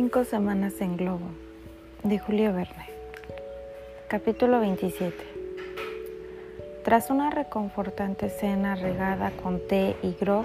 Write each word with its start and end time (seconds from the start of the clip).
Cinco 0.00 0.22
semanas 0.22 0.80
en 0.80 0.96
globo 0.96 1.26
de 2.04 2.20
Julio 2.20 2.52
Verne. 2.52 2.86
Capítulo 4.06 4.60
27. 4.60 5.12
Tras 6.84 7.10
una 7.10 7.30
reconfortante 7.30 8.30
cena 8.30 8.76
regada 8.76 9.32
con 9.42 9.58
té 9.66 9.96
y 10.04 10.12
grog, 10.12 10.44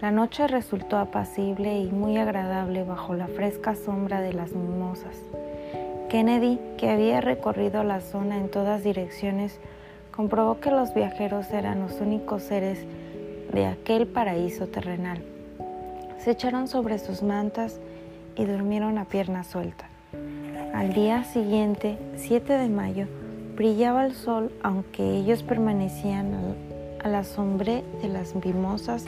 la 0.00 0.12
noche 0.12 0.46
resultó 0.46 0.98
apacible 0.98 1.76
y 1.76 1.90
muy 1.90 2.16
agradable 2.16 2.84
bajo 2.84 3.14
la 3.14 3.26
fresca 3.26 3.74
sombra 3.74 4.20
de 4.20 4.34
las 4.34 4.52
mimosas. 4.52 5.16
Kennedy, 6.08 6.60
que 6.78 6.88
había 6.88 7.20
recorrido 7.20 7.82
la 7.82 8.00
zona 8.00 8.36
en 8.36 8.48
todas 8.48 8.84
direcciones, 8.84 9.58
comprobó 10.12 10.60
que 10.60 10.70
los 10.70 10.94
viajeros 10.94 11.50
eran 11.50 11.80
los 11.80 12.00
únicos 12.00 12.44
seres 12.44 12.86
de 13.52 13.66
aquel 13.66 14.06
paraíso 14.06 14.68
terrenal. 14.68 15.24
Se 16.18 16.30
echaron 16.30 16.68
sobre 16.68 17.00
sus 17.00 17.24
mantas 17.24 17.80
durmieron 18.44 18.98
a 18.98 19.04
pierna 19.04 19.44
suelta. 19.44 19.86
Al 20.74 20.92
día 20.92 21.24
siguiente, 21.24 21.98
7 22.16 22.52
de 22.52 22.68
mayo, 22.68 23.06
brillaba 23.56 24.04
el 24.04 24.14
sol, 24.14 24.52
aunque 24.62 25.16
ellos 25.16 25.42
permanecían 25.42 26.54
a 27.02 27.08
la 27.08 27.24
sombra 27.24 27.82
de 28.02 28.08
las 28.08 28.34
mimosas 28.34 29.04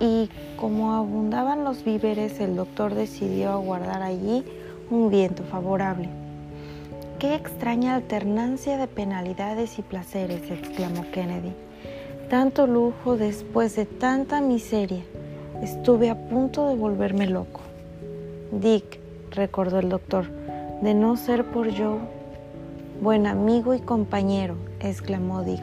y 0.00 0.30
como 0.56 0.94
abundaban 0.94 1.64
los 1.64 1.84
víveres, 1.84 2.40
el 2.40 2.56
doctor 2.56 2.94
decidió 2.94 3.50
aguardar 3.50 4.02
allí 4.02 4.44
un 4.90 5.10
viento 5.10 5.42
favorable. 5.44 6.08
¡Qué 7.18 7.34
extraña 7.36 7.94
alternancia 7.94 8.78
de 8.78 8.88
penalidades 8.88 9.78
y 9.78 9.82
placeres! 9.82 10.50
exclamó 10.50 11.04
Kennedy. 11.12 11.52
Tanto 12.28 12.66
lujo 12.66 13.16
después 13.16 13.76
de 13.76 13.86
tanta 13.86 14.40
miseria. 14.40 15.04
Estuve 15.62 16.10
a 16.10 16.16
punto 16.16 16.68
de 16.68 16.74
volverme 16.74 17.28
loco. 17.28 17.60
Dick, 18.52 19.00
recordó 19.30 19.78
el 19.78 19.88
doctor, 19.88 20.30
de 20.82 20.92
no 20.92 21.16
ser 21.16 21.46
por 21.46 21.74
Joe. 21.74 22.00
Buen 23.00 23.26
amigo 23.26 23.72
y 23.72 23.80
compañero, 23.80 24.56
exclamó 24.78 25.42
Dick, 25.42 25.62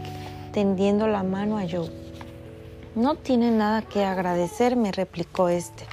tendiendo 0.53 1.07
la 1.07 1.21
mano 1.21 1.59
a 1.59 1.69
Joe. 1.69 1.91
No 2.95 3.13
tiene 3.13 3.51
nada 3.51 3.83
que 3.83 4.05
agradecerme, 4.05 4.91
replicó 4.91 5.49
este. 5.49 5.85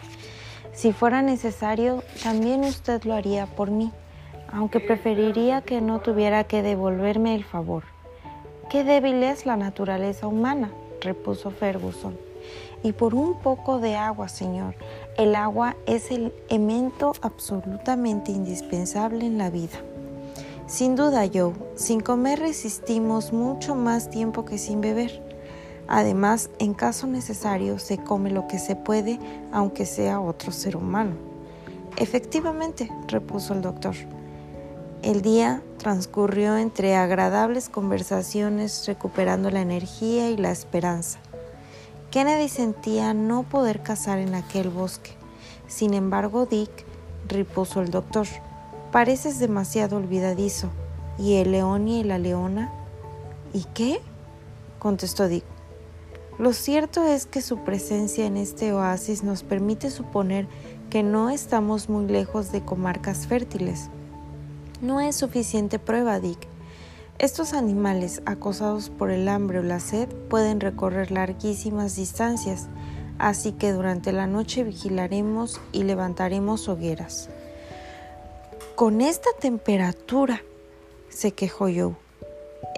Si 0.73 0.95
fuera 0.95 1.21
necesario, 1.21 2.03
también 2.23 2.65
usted 2.65 3.05
lo 3.05 3.13
haría 3.13 3.45
por 3.45 3.71
mí, 3.71 3.93
aunque 4.51 4.81
preferiría 4.81 5.61
que 5.61 5.83
no 5.83 6.01
tuviera 6.01 6.45
que 6.45 6.63
devolverme 6.63 7.35
el 7.35 7.45
favor. 7.45 7.83
Qué 8.71 8.85
débil 8.85 9.23
es 9.23 9.45
la 9.45 9.59
naturaleza 9.59 10.29
humana, 10.29 10.71
repuso 11.03 11.51
Ferguson. 11.51 12.26
Y 12.83 12.93
por 12.93 13.15
un 13.15 13.41
poco 13.41 13.79
de 13.81 13.97
agua, 13.97 14.29
señor, 14.29 14.75
el 15.17 15.35
agua 15.35 15.77
es 15.87 16.11
el 16.11 16.33
elemento 16.49 17.13
absolutamente 17.23 18.33
indispensable 18.33 19.27
en 19.27 19.39
la 19.39 19.51
vida. 19.51 19.79
Sin 20.67 20.97
duda, 20.97 21.27
Joe, 21.33 21.53
sin 21.77 22.01
comer 22.01 22.41
resistimos 22.41 23.33
mucho 23.33 23.75
más 23.75 24.11
tiempo 24.11 24.45
que 24.45 24.59
sin 24.59 24.81
beber. 24.81 25.23
Además, 25.89 26.51
en 26.59 26.75
caso 26.75 27.07
necesario, 27.07 27.79
se 27.79 27.99
come 27.99 28.31
lo 28.31 28.49
que 28.49 28.59
se 28.59 28.75
puede, 28.75 29.21
aunque 29.53 29.87
sea 29.87 30.21
otro 30.21 30.51
ser 30.51 30.77
humano. 30.77 31.15
Efectivamente, 31.97 32.91
repuso 33.07 33.55
el 33.55 33.63
doctor. 33.63 33.95
El 35.03 35.23
día 35.23 35.63
transcurrió 35.79 36.57
entre 36.57 36.97
agradables 36.97 37.69
conversaciones, 37.69 38.85
recuperando 38.87 39.51
la 39.51 39.61
energía 39.61 40.31
y 40.31 40.37
la 40.37 40.51
esperanza. 40.51 41.21
Kennedy 42.17 42.49
sentía 42.49 43.13
no 43.13 43.43
poder 43.43 43.83
cazar 43.83 44.19
en 44.19 44.35
aquel 44.35 44.71
bosque. 44.71 45.11
Sin 45.67 45.93
embargo, 45.93 46.47
Dick, 46.47 46.71
repuso 47.29 47.83
el 47.83 47.91
doctor, 47.91 48.27
pareces 48.91 49.39
demasiado 49.39 49.99
olvidadizo. 49.99 50.71
¿Y 51.19 51.35
el 51.35 51.53
león 51.53 51.89
y 51.89 52.05
la 52.05 52.19
leona? 52.19 52.73
¿Y 53.53 53.65
qué? 53.75 54.01
contestó 54.79 55.29
Dick. 55.29 55.45
Lo 56.39 56.55
cierto 56.55 57.05
es 57.05 57.27
que 57.27 57.43
su 57.43 57.59
presencia 57.59 58.25
en 58.25 58.39
este 58.39 58.73
oasis 58.73 59.23
nos 59.23 59.43
permite 59.43 59.91
suponer 59.91 60.49
que 60.89 61.03
no 61.03 61.29
estamos 61.29 61.91
muy 61.91 62.07
lejos 62.07 62.51
de 62.51 62.65
comarcas 62.65 63.27
fértiles. 63.27 63.91
No 64.81 65.03
es 65.03 65.17
suficiente 65.17 65.79
prueba, 65.79 66.19
Dick. 66.19 66.49
Estos 67.19 67.55
animales, 67.55 68.21
acosados 68.27 68.91
por 68.91 69.11
el 69.11 69.29
hambre 69.29 69.61
o 69.61 69.63
la 69.63 69.81
sed, 69.81 70.07
pueden 70.29 70.61
recorrer 70.61 71.11
larguísimas 71.11 71.97
distancias, 71.97 72.69
así 73.19 73.53
que 73.53 73.73
durante 73.73 74.13
la 74.13 74.27
noche 74.27 74.65
vigilaremos 74.65 75.59
y 75.73 75.85
levantaremos 75.85 76.69
hogueras. 76.69 77.31
Con 78.75 79.01
esta 79.01 79.31
temperatura, 79.41 80.43
se 81.09 81.33
quejó 81.33 81.65
Joe. 81.65 81.95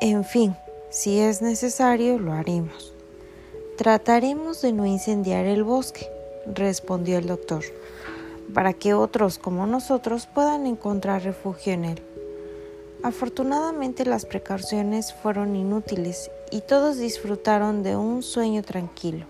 En 0.00 0.24
fin, 0.24 0.54
si 0.88 1.18
es 1.18 1.42
necesario, 1.42 2.20
lo 2.20 2.32
haremos. 2.32 2.94
Trataremos 3.76 4.62
de 4.62 4.72
no 4.72 4.86
incendiar 4.86 5.46
el 5.46 5.64
bosque, 5.64 6.08
respondió 6.54 7.18
el 7.18 7.26
doctor, 7.26 7.64
para 8.54 8.72
que 8.72 8.94
otros 8.94 9.38
como 9.38 9.66
nosotros 9.66 10.28
puedan 10.32 10.64
encontrar 10.66 11.24
refugio 11.24 11.72
en 11.72 11.84
él. 11.84 12.02
Afortunadamente 13.02 14.04
las 14.04 14.26
precauciones 14.26 15.14
fueron 15.14 15.54
inútiles 15.54 16.32
y 16.50 16.62
todos 16.62 16.98
disfrutaron 16.98 17.84
de 17.84 17.94
un 17.94 18.24
sueño 18.24 18.62
tranquilo. 18.64 19.24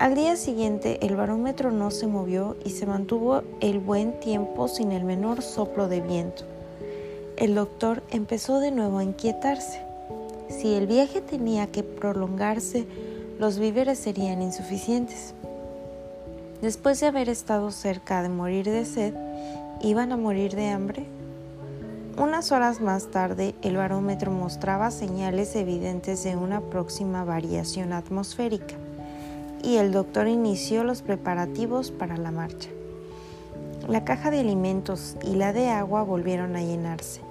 Al 0.00 0.16
día 0.16 0.34
siguiente 0.34 0.98
el 1.06 1.14
barómetro 1.14 1.70
no 1.70 1.92
se 1.92 2.08
movió 2.08 2.56
y 2.64 2.70
se 2.70 2.86
mantuvo 2.86 3.44
el 3.60 3.78
buen 3.78 4.18
tiempo 4.18 4.66
sin 4.66 4.90
el 4.90 5.04
menor 5.04 5.42
soplo 5.42 5.86
de 5.86 6.00
viento. 6.00 6.42
El 7.36 7.54
doctor 7.54 8.02
empezó 8.10 8.58
de 8.58 8.72
nuevo 8.72 8.98
a 8.98 9.04
inquietarse. 9.04 9.80
Si 10.48 10.74
el 10.74 10.88
viaje 10.88 11.20
tenía 11.20 11.68
que 11.68 11.84
prolongarse, 11.84 12.84
los 13.38 13.60
víveres 13.60 14.00
serían 14.00 14.42
insuficientes. 14.42 15.34
Después 16.62 16.98
de 16.98 17.06
haber 17.06 17.28
estado 17.28 17.70
cerca 17.70 18.22
de 18.22 18.28
morir 18.28 18.64
de 18.64 18.84
sed, 18.84 19.14
¿iban 19.82 20.10
a 20.10 20.16
morir 20.16 20.56
de 20.56 20.68
hambre? 20.68 21.06
Unas 22.18 22.52
horas 22.52 22.82
más 22.82 23.10
tarde, 23.10 23.54
el 23.62 23.78
barómetro 23.78 24.30
mostraba 24.30 24.90
señales 24.90 25.56
evidentes 25.56 26.22
de 26.24 26.36
una 26.36 26.60
próxima 26.60 27.24
variación 27.24 27.94
atmosférica 27.94 28.74
y 29.62 29.76
el 29.76 29.92
doctor 29.92 30.28
inició 30.28 30.84
los 30.84 31.00
preparativos 31.00 31.90
para 31.90 32.18
la 32.18 32.30
marcha. 32.30 32.68
La 33.88 34.04
caja 34.04 34.30
de 34.30 34.40
alimentos 34.40 35.16
y 35.22 35.36
la 35.36 35.54
de 35.54 35.70
agua 35.70 36.02
volvieron 36.02 36.54
a 36.54 36.60
llenarse. 36.60 37.22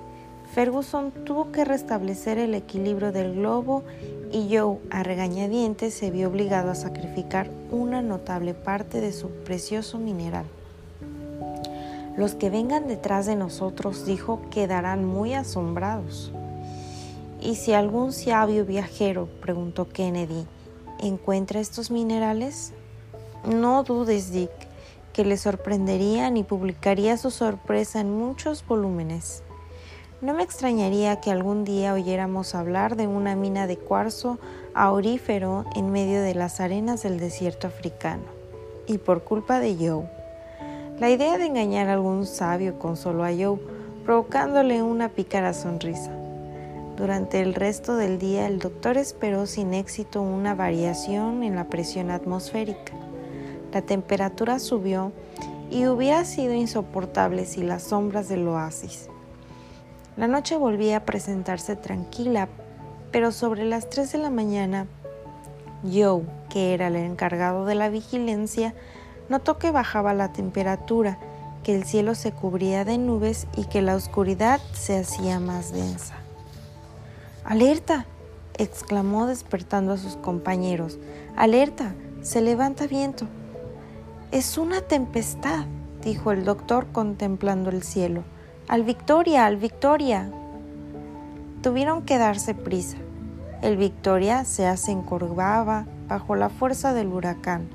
Ferguson 0.55 1.11
tuvo 1.25 1.51
que 1.51 1.63
restablecer 1.63 2.39
el 2.39 2.55
equilibrio 2.55 3.11
del 3.11 3.35
globo 3.35 3.83
y 4.31 4.57
Joe, 4.57 4.79
a 4.89 5.03
regañadientes, 5.03 5.93
se 5.93 6.09
vio 6.09 6.27
obligado 6.27 6.71
a 6.71 6.75
sacrificar 6.75 7.51
una 7.69 8.01
notable 8.01 8.55
parte 8.55 8.99
de 8.99 9.13
su 9.13 9.29
precioso 9.29 9.99
mineral. 9.99 10.45
Los 12.17 12.35
que 12.35 12.49
vengan 12.49 12.87
detrás 12.87 13.25
de 13.25 13.35
nosotros, 13.35 14.05
dijo, 14.05 14.41
quedarán 14.49 15.05
muy 15.05 15.33
asombrados. 15.33 16.31
¿Y 17.41 17.55
si 17.55 17.73
algún 17.73 18.11
sabio 18.11 18.65
viajero, 18.65 19.27
preguntó 19.41 19.87
Kennedy, 19.87 20.45
encuentra 20.99 21.59
estos 21.59 21.89
minerales? 21.89 22.73
No 23.45 23.83
dudes, 23.83 24.31
Dick, 24.31 24.51
que 25.13 25.25
le 25.25 25.37
sorprenderían 25.37 26.37
y 26.37 26.43
publicaría 26.43 27.17
su 27.17 27.31
sorpresa 27.31 28.01
en 28.01 28.11
muchos 28.11 28.65
volúmenes. 28.67 29.43
No 30.21 30.35
me 30.35 30.43
extrañaría 30.43 31.19
que 31.19 31.31
algún 31.31 31.63
día 31.63 31.93
oyéramos 31.93 32.53
hablar 32.53 32.95
de 32.95 33.07
una 33.07 33.35
mina 33.35 33.65
de 33.65 33.77
cuarzo 33.77 34.37
aurífero 34.75 35.65
en 35.75 35.91
medio 35.91 36.21
de 36.21 36.35
las 36.35 36.59
arenas 36.59 37.01
del 37.01 37.19
desierto 37.19 37.67
africano, 37.67 38.25
y 38.85 38.99
por 38.99 39.23
culpa 39.23 39.59
de 39.59 39.75
Joe. 39.75 40.20
La 41.01 41.09
idea 41.09 41.39
de 41.39 41.47
engañar 41.47 41.89
a 41.89 41.93
algún 41.93 42.27
sabio 42.27 42.77
consoló 42.77 43.23
a 43.23 43.31
Joe, 43.31 43.57
provocándole 44.05 44.83
una 44.83 45.09
pícara 45.09 45.51
sonrisa. 45.51 46.11
Durante 46.95 47.41
el 47.41 47.55
resto 47.55 47.95
del 47.95 48.19
día 48.19 48.45
el 48.45 48.59
doctor 48.59 48.97
esperó 48.97 49.47
sin 49.47 49.73
éxito 49.73 50.21
una 50.21 50.53
variación 50.53 51.41
en 51.41 51.55
la 51.55 51.69
presión 51.69 52.11
atmosférica. 52.11 52.93
La 53.73 53.81
temperatura 53.81 54.59
subió 54.59 55.11
y 55.71 55.87
hubiera 55.87 56.23
sido 56.23 56.53
insoportable 56.53 57.45
si 57.47 57.63
las 57.63 57.81
sombras 57.81 58.29
del 58.29 58.47
oasis. 58.47 59.09
La 60.17 60.27
noche 60.27 60.55
volvía 60.55 60.97
a 60.97 61.05
presentarse 61.05 61.75
tranquila, 61.75 62.47
pero 63.11 63.31
sobre 63.31 63.65
las 63.65 63.89
3 63.89 64.11
de 64.11 64.17
la 64.19 64.29
mañana, 64.29 64.85
Joe, 65.81 66.21
que 66.51 66.75
era 66.75 66.89
el 66.89 66.95
encargado 66.95 67.65
de 67.65 67.73
la 67.73 67.89
vigilancia, 67.89 68.75
Notó 69.29 69.57
que 69.57 69.71
bajaba 69.71 70.13
la 70.13 70.33
temperatura, 70.33 71.17
que 71.63 71.75
el 71.75 71.83
cielo 71.83 72.15
se 72.15 72.31
cubría 72.31 72.85
de 72.85 72.97
nubes 72.97 73.47
y 73.55 73.65
que 73.65 73.81
la 73.81 73.95
oscuridad 73.95 74.59
se 74.73 74.99
hacía 74.99 75.39
más 75.39 75.71
densa. 75.73 76.15
¡Alerta! 77.43 78.05
exclamó 78.57 79.25
despertando 79.27 79.93
a 79.93 79.97
sus 79.97 80.15
compañeros. 80.15 80.99
¡Alerta! 81.35 81.93
Se 82.21 82.41
levanta 82.41 82.87
viento. 82.87 83.25
Es 84.31 84.57
una 84.57 84.81
tempestad, 84.81 85.65
dijo 86.03 86.31
el 86.31 86.45
doctor 86.45 86.87
contemplando 86.91 87.69
el 87.69 87.83
cielo. 87.83 88.23
Al 88.67 88.83
Victoria, 88.83 89.45
al 89.45 89.57
Victoria. 89.57 90.31
Tuvieron 91.61 92.03
que 92.03 92.17
darse 92.17 92.53
prisa. 92.53 92.97
El 93.61 93.77
Victoria 93.77 94.45
se 94.45 94.67
encorvaba 94.91 95.85
bajo 96.07 96.35
la 96.35 96.49
fuerza 96.49 96.93
del 96.93 97.07
huracán, 97.07 97.69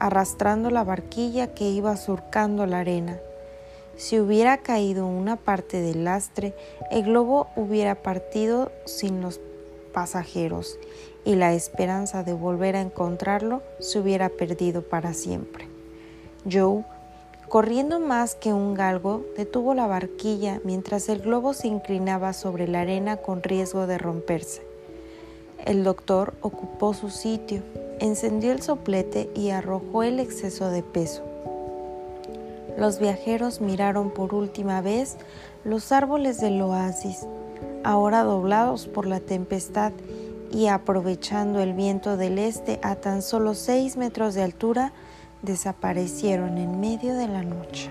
arrastrando 0.00 0.70
la 0.70 0.82
barquilla 0.82 1.54
que 1.54 1.68
iba 1.68 1.96
surcando 1.96 2.66
la 2.66 2.80
arena. 2.80 3.18
Si 3.96 4.18
hubiera 4.18 4.58
caído 4.58 5.06
una 5.06 5.36
parte 5.36 5.80
del 5.80 6.04
lastre, 6.04 6.54
el 6.90 7.04
globo 7.04 7.48
hubiera 7.54 7.94
partido 7.94 8.72
sin 8.86 9.20
los 9.20 9.40
pasajeros 9.92 10.78
y 11.24 11.34
la 11.34 11.52
esperanza 11.52 12.22
de 12.22 12.32
volver 12.32 12.76
a 12.76 12.80
encontrarlo 12.80 13.62
se 13.78 13.98
hubiera 13.98 14.30
perdido 14.30 14.82
para 14.82 15.12
siempre. 15.12 15.68
Joe, 16.50 16.84
corriendo 17.48 18.00
más 18.00 18.34
que 18.34 18.54
un 18.54 18.74
galgo, 18.74 19.26
detuvo 19.36 19.74
la 19.74 19.86
barquilla 19.86 20.60
mientras 20.64 21.08
el 21.10 21.20
globo 21.20 21.52
se 21.52 21.68
inclinaba 21.68 22.32
sobre 22.32 22.66
la 22.68 22.80
arena 22.80 23.18
con 23.18 23.42
riesgo 23.42 23.86
de 23.86 23.98
romperse. 23.98 24.62
El 25.66 25.84
doctor 25.84 26.32
ocupó 26.40 26.94
su 26.94 27.10
sitio, 27.10 27.62
encendió 28.00 28.50
el 28.52 28.62
soplete 28.62 29.30
y 29.34 29.50
arrojó 29.50 30.02
el 30.02 30.18
exceso 30.18 30.70
de 30.70 30.82
peso. 30.82 31.22
Los 32.76 32.98
viajeros 32.98 33.60
miraron 33.60 34.10
por 34.10 34.34
última 34.34 34.80
vez 34.80 35.16
los 35.64 35.92
árboles 35.92 36.40
del 36.40 36.60
oasis, 36.62 37.26
ahora 37.84 38.24
doblados 38.24 38.86
por 38.86 39.06
la 39.06 39.20
tempestad 39.20 39.92
y 40.50 40.66
aprovechando 40.66 41.60
el 41.60 41.74
viento 41.74 42.16
del 42.16 42.38
este 42.38 42.80
a 42.82 42.96
tan 42.96 43.22
solo 43.22 43.54
seis 43.54 43.96
metros 43.96 44.34
de 44.34 44.42
altura, 44.42 44.92
desaparecieron 45.42 46.58
en 46.58 46.80
medio 46.80 47.14
de 47.14 47.28
la 47.28 47.42
noche. 47.42 47.90